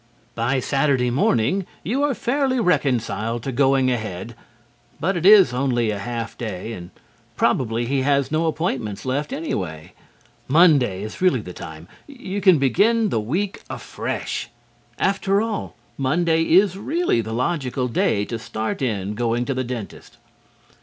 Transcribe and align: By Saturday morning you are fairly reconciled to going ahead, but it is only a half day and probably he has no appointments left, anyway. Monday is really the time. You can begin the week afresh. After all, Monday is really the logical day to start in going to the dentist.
By 0.33 0.59
Saturday 0.59 1.11
morning 1.11 1.67
you 1.83 2.01
are 2.01 2.15
fairly 2.15 2.59
reconciled 2.59 3.43
to 3.43 3.51
going 3.51 3.91
ahead, 3.91 4.33
but 4.99 5.15
it 5.15 5.27
is 5.27 5.53
only 5.53 5.91
a 5.91 5.99
half 5.99 6.35
day 6.35 6.73
and 6.73 6.89
probably 7.37 7.85
he 7.85 8.01
has 8.01 8.31
no 8.31 8.47
appointments 8.47 9.05
left, 9.05 9.31
anyway. 9.31 9.93
Monday 10.47 11.03
is 11.03 11.21
really 11.21 11.41
the 11.41 11.53
time. 11.53 11.87
You 12.07 12.41
can 12.41 12.57
begin 12.57 13.09
the 13.09 13.21
week 13.21 13.61
afresh. 13.69 14.49
After 14.97 15.39
all, 15.39 15.75
Monday 15.99 16.45
is 16.45 16.79
really 16.79 17.21
the 17.21 17.31
logical 17.31 17.87
day 17.87 18.25
to 18.25 18.39
start 18.39 18.81
in 18.81 19.13
going 19.13 19.45
to 19.45 19.53
the 19.53 19.63
dentist. 19.63 20.17